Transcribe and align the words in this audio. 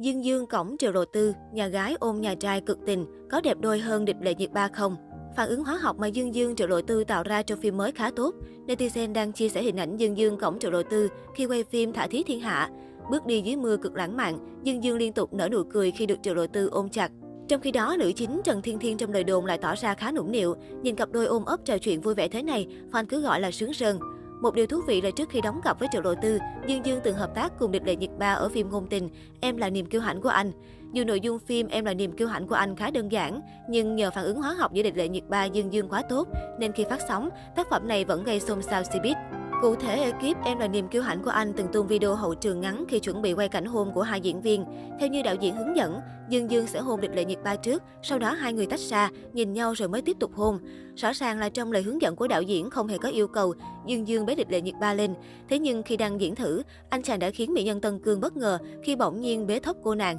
Dương 0.00 0.24
Dương 0.24 0.46
cổng 0.46 0.76
triệu 0.78 0.92
đầu 0.92 1.04
tư, 1.04 1.34
nhà 1.52 1.68
gái 1.68 1.96
ôm 2.00 2.20
nhà 2.20 2.34
trai 2.34 2.60
cực 2.60 2.78
tình, 2.86 3.06
có 3.30 3.40
đẹp 3.40 3.56
đôi 3.60 3.78
hơn 3.78 4.04
địch 4.04 4.16
lệ 4.20 4.34
nhiệt 4.34 4.52
ba 4.52 4.68
không? 4.68 4.96
Phản 5.36 5.48
ứng 5.48 5.64
hóa 5.64 5.76
học 5.76 5.98
mà 5.98 6.06
Dương 6.06 6.34
Dương 6.34 6.56
triệu 6.56 6.66
đầu 6.66 6.82
tư 6.82 7.04
tạo 7.04 7.22
ra 7.22 7.42
trong 7.42 7.60
phim 7.60 7.76
mới 7.76 7.92
khá 7.92 8.10
tốt. 8.10 8.34
Netizen 8.66 9.12
đang 9.12 9.32
chia 9.32 9.48
sẻ 9.48 9.62
hình 9.62 9.76
ảnh 9.76 9.96
Dương 9.96 10.18
Dương 10.18 10.38
cổng 10.38 10.58
triệu 10.58 10.70
đầu 10.70 10.82
tư 10.82 11.08
khi 11.34 11.46
quay 11.46 11.64
phim 11.64 11.92
Thả 11.92 12.06
Thí 12.06 12.22
Thiên 12.22 12.40
Hạ. 12.40 12.70
Bước 13.10 13.26
đi 13.26 13.40
dưới 13.40 13.56
mưa 13.56 13.76
cực 13.76 13.94
lãng 13.94 14.16
mạn, 14.16 14.60
Dương 14.62 14.84
Dương 14.84 14.98
liên 14.98 15.12
tục 15.12 15.32
nở 15.32 15.48
nụ 15.48 15.62
cười 15.64 15.90
khi 15.90 16.06
được 16.06 16.18
triệu 16.22 16.34
đầu 16.34 16.46
tư 16.46 16.68
ôm 16.68 16.88
chặt. 16.88 17.10
Trong 17.48 17.60
khi 17.60 17.70
đó, 17.70 17.96
nữ 17.98 18.12
chính 18.16 18.40
Trần 18.44 18.62
Thiên 18.62 18.78
Thiên 18.78 18.96
trong 18.96 19.12
lời 19.12 19.24
đồn 19.24 19.46
lại 19.46 19.58
tỏ 19.58 19.74
ra 19.74 19.94
khá 19.94 20.12
nũng 20.12 20.32
nịu. 20.32 20.54
Nhìn 20.82 20.96
cặp 20.96 21.12
đôi 21.12 21.26
ôm 21.26 21.44
ấp 21.44 21.60
trò 21.64 21.78
chuyện 21.78 22.00
vui 22.00 22.14
vẻ 22.14 22.28
thế 22.28 22.42
này, 22.42 22.66
fan 22.92 23.06
cứ 23.08 23.20
gọi 23.20 23.40
là 23.40 23.50
sướng 23.50 23.72
sơn. 23.72 23.98
Một 24.40 24.54
điều 24.54 24.66
thú 24.66 24.80
vị 24.86 25.00
là 25.00 25.10
trước 25.10 25.28
khi 25.30 25.40
đóng 25.40 25.60
cặp 25.64 25.78
với 25.78 25.88
Triệu 25.92 26.02
Lộ 26.02 26.14
Tư, 26.22 26.38
Dương 26.66 26.86
Dương 26.86 27.00
từng 27.04 27.16
hợp 27.16 27.34
tác 27.34 27.52
cùng 27.58 27.72
địch 27.72 27.82
lệ 27.86 27.96
nhiệt 27.96 28.10
ba 28.18 28.32
ở 28.32 28.48
phim 28.48 28.70
ngôn 28.70 28.86
tình 28.86 29.08
Em 29.40 29.56
là 29.56 29.70
niềm 29.70 29.86
kiêu 29.86 30.00
hãnh 30.00 30.20
của 30.20 30.28
anh. 30.28 30.52
Dù 30.92 31.04
nội 31.04 31.20
dung 31.20 31.38
phim 31.38 31.68
Em 31.68 31.84
là 31.84 31.94
niềm 31.94 32.12
kiêu 32.12 32.28
hãnh 32.28 32.46
của 32.46 32.54
anh 32.54 32.76
khá 32.76 32.90
đơn 32.90 33.12
giản, 33.12 33.40
nhưng 33.68 33.96
nhờ 33.96 34.10
phản 34.10 34.24
ứng 34.24 34.42
hóa 34.42 34.54
học 34.54 34.72
giữa 34.72 34.82
địch 34.82 34.96
lệ 34.96 35.08
nhiệt 35.08 35.24
ba 35.28 35.44
Dương 35.44 35.72
Dương 35.72 35.88
quá 35.88 36.02
tốt, 36.02 36.28
nên 36.58 36.72
khi 36.72 36.84
phát 36.90 37.00
sóng, 37.08 37.28
tác 37.56 37.70
phẩm 37.70 37.88
này 37.88 38.04
vẫn 38.04 38.24
gây 38.24 38.40
xôn 38.40 38.62
xao 38.62 38.82
showbiz. 38.82 39.39
Cụ 39.62 39.74
thể, 39.76 39.96
ekip 39.96 40.36
Em 40.44 40.58
là 40.58 40.68
niềm 40.68 40.88
kiêu 40.88 41.02
hãnh 41.02 41.22
của 41.22 41.30
anh 41.30 41.52
từng 41.52 41.66
tung 41.72 41.86
video 41.86 42.14
hậu 42.14 42.34
trường 42.34 42.60
ngắn 42.60 42.84
khi 42.88 42.98
chuẩn 42.98 43.22
bị 43.22 43.32
quay 43.32 43.48
cảnh 43.48 43.64
hôn 43.64 43.92
của 43.94 44.02
hai 44.02 44.20
diễn 44.20 44.42
viên. 44.42 44.64
Theo 45.00 45.08
như 45.08 45.22
đạo 45.22 45.34
diễn 45.40 45.56
hướng 45.56 45.76
dẫn, 45.76 46.00
Dương 46.28 46.50
Dương 46.50 46.66
sẽ 46.66 46.80
hôn 46.80 47.00
địch 47.00 47.10
lệ 47.14 47.24
nhiệt 47.24 47.38
ba 47.44 47.56
trước, 47.56 47.82
sau 48.02 48.18
đó 48.18 48.32
hai 48.32 48.52
người 48.52 48.66
tách 48.66 48.80
ra, 48.80 49.10
nhìn 49.32 49.52
nhau 49.52 49.72
rồi 49.72 49.88
mới 49.88 50.02
tiếp 50.02 50.16
tục 50.20 50.30
hôn. 50.34 50.58
Rõ 50.96 51.12
ràng 51.12 51.38
là 51.38 51.48
trong 51.48 51.72
lời 51.72 51.82
hướng 51.82 52.02
dẫn 52.02 52.16
của 52.16 52.28
đạo 52.28 52.42
diễn 52.42 52.70
không 52.70 52.88
hề 52.88 52.98
có 52.98 53.08
yêu 53.08 53.28
cầu 53.28 53.54
Dương 53.86 54.08
Dương 54.08 54.26
bế 54.26 54.34
địch 54.34 54.50
lệ 54.50 54.60
nhiệt 54.60 54.74
ba 54.80 54.94
lên. 54.94 55.14
Thế 55.48 55.58
nhưng 55.58 55.82
khi 55.82 55.96
đang 55.96 56.20
diễn 56.20 56.34
thử, 56.34 56.62
anh 56.90 57.02
chàng 57.02 57.18
đã 57.18 57.30
khiến 57.30 57.54
mỹ 57.54 57.64
nhân 57.64 57.80
Tân 57.80 57.98
Cương 57.98 58.20
bất 58.20 58.36
ngờ 58.36 58.58
khi 58.82 58.96
bỗng 58.96 59.20
nhiên 59.20 59.46
bế 59.46 59.58
thốc 59.60 59.76
cô 59.82 59.94
nàng. 59.94 60.18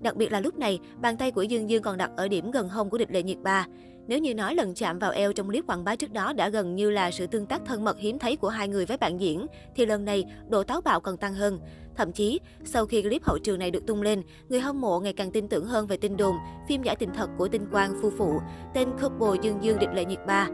Đặc 0.00 0.16
biệt 0.16 0.32
là 0.32 0.40
lúc 0.40 0.58
này, 0.58 0.78
bàn 1.00 1.16
tay 1.16 1.30
của 1.30 1.42
Dương 1.42 1.70
Dương 1.70 1.82
còn 1.82 1.96
đặt 1.96 2.10
ở 2.16 2.28
điểm 2.28 2.50
gần 2.50 2.68
hông 2.68 2.90
của 2.90 2.98
địch 2.98 3.10
lệ 3.10 3.22
nhiệt 3.22 3.38
ba. 3.42 3.66
Nếu 4.06 4.18
như 4.18 4.34
nói 4.34 4.54
lần 4.54 4.74
chạm 4.74 4.98
vào 4.98 5.10
eo 5.10 5.32
trong 5.32 5.48
clip 5.48 5.66
quảng 5.66 5.84
bá 5.84 5.96
trước 5.96 6.12
đó 6.12 6.32
đã 6.32 6.48
gần 6.48 6.74
như 6.74 6.90
là 6.90 7.10
sự 7.10 7.26
tương 7.26 7.46
tác 7.46 7.62
thân 7.66 7.84
mật 7.84 7.98
hiếm 7.98 8.18
thấy 8.18 8.36
của 8.36 8.48
hai 8.48 8.68
người 8.68 8.86
với 8.86 8.96
bạn 8.96 9.20
diễn, 9.20 9.46
thì 9.76 9.86
lần 9.86 10.04
này 10.04 10.24
độ 10.48 10.62
táo 10.62 10.80
bạo 10.80 11.00
còn 11.00 11.16
tăng 11.16 11.34
hơn. 11.34 11.58
Thậm 11.96 12.12
chí, 12.12 12.40
sau 12.64 12.86
khi 12.86 13.02
clip 13.02 13.22
hậu 13.22 13.38
trường 13.38 13.58
này 13.58 13.70
được 13.70 13.86
tung 13.86 14.02
lên, 14.02 14.22
người 14.48 14.60
hâm 14.60 14.80
mộ 14.80 15.00
ngày 15.00 15.12
càng 15.12 15.30
tin 15.30 15.48
tưởng 15.48 15.66
hơn 15.66 15.86
về 15.86 15.96
tin 15.96 16.16
đồn, 16.16 16.36
phim 16.68 16.82
giả 16.82 16.94
tình 16.94 17.10
thật 17.14 17.30
của 17.38 17.48
tinh 17.48 17.66
quang 17.72 17.94
phu 18.02 18.10
phụ, 18.18 18.40
tên 18.74 18.88
couple 19.02 19.40
Dương 19.42 19.58
Dương 19.62 19.78
địch 19.78 19.90
lệ 19.94 20.04
nhiệt 20.04 20.20
ba. 20.26 20.48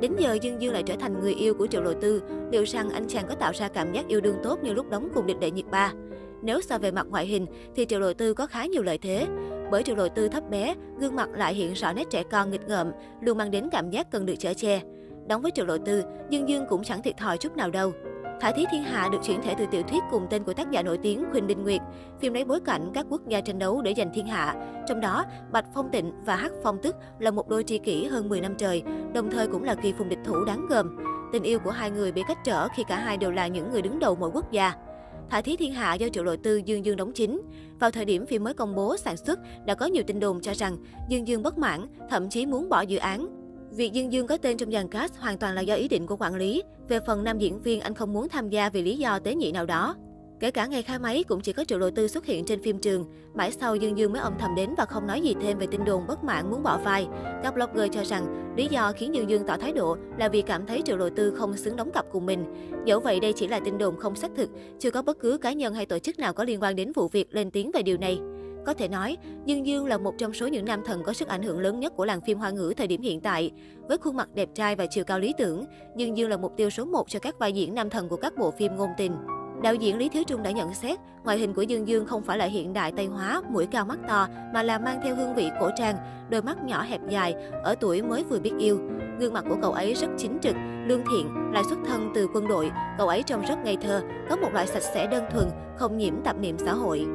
Đến 0.00 0.12
giờ 0.18 0.38
Dương 0.42 0.62
Dương 0.62 0.72
lại 0.72 0.82
trở 0.82 0.96
thành 0.96 1.20
người 1.20 1.34
yêu 1.34 1.54
của 1.54 1.66
Triệu 1.66 1.82
Lộ 1.82 1.92
Tư, 2.00 2.22
liệu 2.52 2.62
rằng 2.62 2.90
anh 2.90 3.08
chàng 3.08 3.26
có 3.28 3.34
tạo 3.34 3.52
ra 3.54 3.68
cảm 3.68 3.92
giác 3.92 4.08
yêu 4.08 4.20
đương 4.20 4.36
tốt 4.42 4.58
như 4.62 4.72
lúc 4.72 4.90
đóng 4.90 5.08
cùng 5.14 5.26
địch 5.26 5.36
lệ 5.40 5.50
nhiệt 5.50 5.66
ba? 5.70 5.92
Nếu 6.42 6.60
so 6.60 6.78
về 6.78 6.90
mặt 6.90 7.06
ngoại 7.10 7.26
hình 7.26 7.46
thì 7.76 7.86
Triệu 7.86 8.00
Lộ 8.00 8.12
Tư 8.12 8.34
có 8.34 8.46
khá 8.46 8.66
nhiều 8.66 8.82
lợi 8.82 8.98
thế. 8.98 9.26
Bởi 9.70 9.82
Triệu 9.82 9.96
Lộ 9.96 10.08
Tư 10.08 10.28
thấp 10.28 10.50
bé, 10.50 10.74
gương 10.98 11.16
mặt 11.16 11.28
lại 11.32 11.54
hiện 11.54 11.72
rõ 11.72 11.92
nét 11.92 12.04
trẻ 12.10 12.22
con 12.22 12.50
nghịch 12.50 12.68
ngợm, 12.68 12.92
luôn 13.20 13.38
mang 13.38 13.50
đến 13.50 13.68
cảm 13.72 13.90
giác 13.90 14.10
cần 14.10 14.26
được 14.26 14.34
chở 14.38 14.54
che. 14.54 14.80
Đóng 15.26 15.42
với 15.42 15.50
Triệu 15.50 15.66
Lộ 15.66 15.78
Tư, 15.78 16.02
Dương 16.30 16.48
Dương 16.48 16.66
cũng 16.68 16.84
chẳng 16.84 17.02
thiệt 17.02 17.16
thòi 17.16 17.38
chút 17.38 17.56
nào 17.56 17.70
đâu. 17.70 17.92
Thả 18.40 18.52
Thí 18.52 18.64
Thiên 18.70 18.82
Hạ 18.82 19.08
được 19.12 19.18
chuyển 19.22 19.42
thể 19.42 19.54
từ 19.58 19.66
tiểu 19.70 19.82
thuyết 19.82 20.02
cùng 20.10 20.26
tên 20.30 20.44
của 20.44 20.52
tác 20.52 20.70
giả 20.70 20.82
nổi 20.82 20.98
tiếng 20.98 21.24
Khuynh 21.30 21.46
Đình 21.46 21.62
Nguyệt. 21.62 21.80
Phim 22.20 22.34
lấy 22.34 22.44
bối 22.44 22.60
cảnh 22.60 22.90
các 22.94 23.06
quốc 23.10 23.28
gia 23.28 23.40
tranh 23.40 23.58
đấu 23.58 23.82
để 23.82 23.94
giành 23.96 24.10
thiên 24.14 24.26
hạ. 24.26 24.54
Trong 24.88 25.00
đó, 25.00 25.24
Bạch 25.50 25.64
Phong 25.74 25.90
Tịnh 25.90 26.12
và 26.24 26.36
Hắc 26.36 26.52
Phong 26.62 26.78
Tức 26.82 26.96
là 27.18 27.30
một 27.30 27.48
đôi 27.48 27.64
tri 27.64 27.78
kỷ 27.78 28.06
hơn 28.06 28.28
10 28.28 28.40
năm 28.40 28.54
trời, 28.58 28.82
đồng 29.14 29.30
thời 29.30 29.46
cũng 29.46 29.64
là 29.64 29.74
kỳ 29.74 29.92
phùng 29.92 30.08
địch 30.08 30.18
thủ 30.24 30.44
đáng 30.44 30.66
gờm. 30.68 30.98
Tình 31.32 31.42
yêu 31.42 31.58
của 31.58 31.70
hai 31.70 31.90
người 31.90 32.12
bị 32.12 32.22
cách 32.28 32.38
trở 32.44 32.68
khi 32.68 32.84
cả 32.88 32.96
hai 32.96 33.16
đều 33.16 33.30
là 33.30 33.46
những 33.46 33.70
người 33.70 33.82
đứng 33.82 33.98
đầu 33.98 34.16
mỗi 34.20 34.30
quốc 34.34 34.52
gia. 34.52 34.72
Thả 35.30 35.40
Thí 35.40 35.56
Thiên 35.56 35.72
Hạ 35.72 35.94
do 35.94 36.08
Triệu 36.08 36.24
đội 36.24 36.36
Tư 36.36 36.60
Dương 36.64 36.84
Dương 36.84 36.96
đóng 36.96 37.12
chính. 37.12 37.42
Vào 37.80 37.90
thời 37.90 38.04
điểm 38.04 38.26
phim 38.26 38.44
mới 38.44 38.54
công 38.54 38.74
bố 38.74 38.96
sản 38.96 39.16
xuất, 39.16 39.38
đã 39.66 39.74
có 39.74 39.86
nhiều 39.86 40.02
tin 40.06 40.20
đồn 40.20 40.40
cho 40.40 40.52
rằng 40.54 40.76
Dương 41.08 41.28
Dương 41.28 41.42
bất 41.42 41.58
mãn, 41.58 41.86
thậm 42.10 42.28
chí 42.30 42.46
muốn 42.46 42.68
bỏ 42.68 42.80
dự 42.80 42.98
án. 42.98 43.28
Việc 43.70 43.92
Dương 43.92 44.12
Dương 44.12 44.26
có 44.26 44.36
tên 44.36 44.56
trong 44.56 44.72
dàn 44.72 44.88
cast 44.88 45.14
hoàn 45.16 45.38
toàn 45.38 45.54
là 45.54 45.60
do 45.60 45.74
ý 45.74 45.88
định 45.88 46.06
của 46.06 46.16
quản 46.16 46.34
lý. 46.34 46.62
Về 46.88 47.00
phần 47.06 47.24
nam 47.24 47.38
diễn 47.38 47.62
viên, 47.62 47.80
anh 47.80 47.94
không 47.94 48.12
muốn 48.12 48.28
tham 48.28 48.48
gia 48.48 48.68
vì 48.68 48.82
lý 48.82 48.96
do 48.96 49.18
tế 49.18 49.34
nhị 49.34 49.52
nào 49.52 49.66
đó. 49.66 49.96
Kể 50.40 50.50
cả 50.50 50.66
ngày 50.66 50.82
khai 50.82 50.98
máy 50.98 51.24
cũng 51.28 51.40
chỉ 51.40 51.52
có 51.52 51.64
Triệu 51.64 51.78
đầu 51.78 51.90
Tư 51.90 52.08
xuất 52.08 52.26
hiện 52.26 52.44
trên 52.44 52.62
phim 52.62 52.78
trường. 52.78 53.04
Mãi 53.34 53.52
sau 53.52 53.76
Dương 53.76 53.98
Dương 53.98 54.12
mới 54.12 54.22
âm 54.22 54.32
thầm 54.38 54.54
đến 54.54 54.74
và 54.76 54.84
không 54.84 55.06
nói 55.06 55.20
gì 55.20 55.34
thêm 55.40 55.58
về 55.58 55.66
tin 55.66 55.84
đồn 55.84 56.06
bất 56.06 56.24
mãn 56.24 56.50
muốn 56.50 56.62
bỏ 56.62 56.78
vai. 56.78 57.06
Các 57.42 57.54
blogger 57.54 57.92
cho 57.92 58.04
rằng 58.04 58.54
lý 58.56 58.66
do 58.70 58.92
khiến 58.92 59.14
Dương 59.14 59.30
Dương 59.30 59.46
tỏ 59.46 59.56
thái 59.56 59.72
độ 59.72 59.96
là 60.18 60.28
vì 60.28 60.42
cảm 60.42 60.66
thấy 60.66 60.82
Triệu 60.84 60.98
đầu 60.98 61.10
Tư 61.10 61.34
không 61.36 61.56
xứng 61.56 61.76
đóng 61.76 61.90
cặp 61.90 62.06
cùng 62.12 62.26
mình. 62.26 62.44
Dẫu 62.84 63.00
vậy 63.00 63.20
đây 63.20 63.32
chỉ 63.32 63.48
là 63.48 63.60
tin 63.60 63.78
đồn 63.78 63.96
không 63.96 64.14
xác 64.14 64.30
thực, 64.36 64.50
chưa 64.78 64.90
có 64.90 65.02
bất 65.02 65.20
cứ 65.20 65.38
cá 65.38 65.52
nhân 65.52 65.74
hay 65.74 65.86
tổ 65.86 65.98
chức 65.98 66.18
nào 66.18 66.32
có 66.32 66.44
liên 66.44 66.62
quan 66.62 66.76
đến 66.76 66.92
vụ 66.92 67.08
việc 67.08 67.34
lên 67.34 67.50
tiếng 67.50 67.70
về 67.74 67.82
điều 67.82 67.98
này. 67.98 68.20
Có 68.66 68.74
thể 68.74 68.88
nói, 68.88 69.16
Dương 69.44 69.66
Dương 69.66 69.86
là 69.86 69.98
một 69.98 70.14
trong 70.18 70.34
số 70.34 70.46
những 70.46 70.64
nam 70.64 70.82
thần 70.84 71.02
có 71.02 71.12
sức 71.12 71.28
ảnh 71.28 71.42
hưởng 71.42 71.60
lớn 71.60 71.80
nhất 71.80 71.92
của 71.96 72.04
làng 72.04 72.20
phim 72.20 72.38
hoa 72.38 72.50
ngữ 72.50 72.74
thời 72.76 72.86
điểm 72.86 73.02
hiện 73.02 73.20
tại. 73.20 73.50
Với 73.88 73.98
khuôn 73.98 74.16
mặt 74.16 74.28
đẹp 74.34 74.48
trai 74.54 74.76
và 74.76 74.86
chiều 74.90 75.04
cao 75.04 75.18
lý 75.18 75.34
tưởng, 75.38 75.64
Dương 75.96 76.16
Dương 76.16 76.30
là 76.30 76.36
mục 76.36 76.52
tiêu 76.56 76.70
số 76.70 76.84
1 76.84 77.08
cho 77.08 77.18
các 77.18 77.38
vai 77.38 77.52
diễn 77.52 77.74
nam 77.74 77.90
thần 77.90 78.08
của 78.08 78.16
các 78.16 78.36
bộ 78.38 78.50
phim 78.50 78.76
ngôn 78.76 78.90
tình. 78.96 79.12
Đạo 79.62 79.74
diễn 79.74 79.98
Lý 79.98 80.08
Thiếu 80.08 80.22
Trung 80.26 80.42
đã 80.42 80.50
nhận 80.50 80.74
xét, 80.74 80.98
ngoại 81.24 81.38
hình 81.38 81.54
của 81.54 81.62
Dương 81.62 81.88
Dương 81.88 82.06
không 82.06 82.22
phải 82.22 82.38
là 82.38 82.44
hiện 82.44 82.72
đại 82.72 82.92
Tây 82.92 83.06
hóa, 83.06 83.42
mũi 83.48 83.66
cao 83.66 83.84
mắt 83.84 83.98
to, 84.08 84.28
mà 84.54 84.62
là 84.62 84.78
mang 84.78 85.00
theo 85.04 85.14
hương 85.14 85.34
vị 85.34 85.50
cổ 85.60 85.70
trang, 85.76 85.96
đôi 86.30 86.42
mắt 86.42 86.64
nhỏ 86.64 86.82
hẹp 86.82 87.00
dài, 87.08 87.34
ở 87.64 87.74
tuổi 87.80 88.02
mới 88.02 88.24
vừa 88.24 88.38
biết 88.38 88.52
yêu. 88.58 88.78
Gương 89.18 89.32
mặt 89.32 89.44
của 89.48 89.56
cậu 89.62 89.72
ấy 89.72 89.94
rất 89.94 90.08
chính 90.18 90.38
trực, 90.42 90.56
lương 90.86 91.02
thiện, 91.10 91.50
lại 91.52 91.62
xuất 91.68 91.78
thân 91.86 92.12
từ 92.14 92.28
quân 92.34 92.48
đội. 92.48 92.70
Cậu 92.98 93.08
ấy 93.08 93.22
trông 93.22 93.42
rất 93.42 93.58
ngây 93.64 93.76
thơ, 93.76 94.02
có 94.30 94.36
một 94.36 94.48
loại 94.52 94.66
sạch 94.66 94.82
sẽ 94.94 95.06
đơn 95.06 95.24
thuần, 95.32 95.48
không 95.76 95.98
nhiễm 95.98 96.14
tạp 96.24 96.38
niệm 96.38 96.56
xã 96.58 96.72
hội. 96.72 97.06